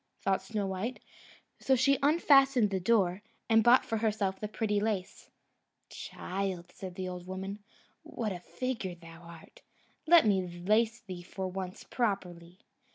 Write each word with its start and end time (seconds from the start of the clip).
thought 0.19 0.41
Snowdrop; 0.41 0.95
so 1.59 1.75
she 1.75 1.99
unfastened 2.01 2.71
the 2.71 2.79
door, 2.79 3.21
and 3.47 3.63
bought 3.63 3.85
for 3.85 3.97
herself 3.97 4.39
the 4.39 4.47
pretty 4.47 4.79
lace. 4.79 5.29
"Child," 5.89 6.71
said 6.71 6.95
the 6.95 7.07
old 7.07 7.27
woman, 7.27 7.59
"what 8.01 8.31
a 8.31 8.39
figure 8.39 8.95
thou 8.95 9.21
art! 9.21 9.61
Let 10.07 10.25
me 10.25 10.41
lace 10.65 11.01
thee 11.01 11.21
for 11.21 11.45
once 11.47 11.83
properly." 11.83 12.57